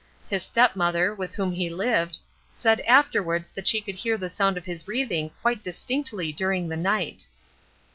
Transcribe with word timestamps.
His 0.31 0.41
stepmother, 0.41 1.13
with 1.13 1.35
whom 1.35 1.51
he 1.51 1.69
lived, 1.69 2.17
said 2.55 2.81
afterwards 2.87 3.51
that 3.51 3.67
she 3.67 3.79
could 3.81 3.93
hear 3.93 4.17
the 4.17 4.29
sound 4.31 4.57
of 4.57 4.65
his 4.65 4.81
breathing 4.85 5.29
quite 5.43 5.61
distinctly 5.63 6.33
during 6.33 6.67
the 6.67 6.75
night." 6.75 7.27